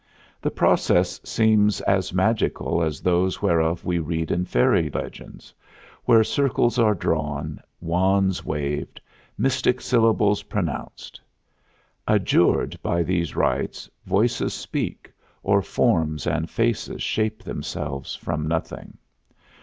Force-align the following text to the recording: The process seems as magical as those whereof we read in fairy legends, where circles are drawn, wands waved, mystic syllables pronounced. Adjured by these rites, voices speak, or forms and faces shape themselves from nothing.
The 0.41 0.49
process 0.49 1.21
seems 1.23 1.79
as 1.81 2.11
magical 2.11 2.81
as 2.81 3.01
those 3.01 3.39
whereof 3.39 3.85
we 3.85 3.99
read 3.99 4.31
in 4.31 4.45
fairy 4.45 4.89
legends, 4.89 5.53
where 6.05 6.23
circles 6.23 6.79
are 6.79 6.95
drawn, 6.95 7.61
wands 7.79 8.43
waved, 8.43 8.99
mystic 9.37 9.79
syllables 9.79 10.41
pronounced. 10.41 11.21
Adjured 12.07 12.79
by 12.81 13.03
these 13.03 13.35
rites, 13.35 13.87
voices 14.07 14.55
speak, 14.55 15.13
or 15.43 15.61
forms 15.61 16.25
and 16.25 16.49
faces 16.49 17.03
shape 17.03 17.43
themselves 17.43 18.15
from 18.15 18.47
nothing. 18.47 18.97